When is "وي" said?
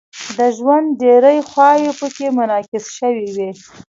3.35-3.49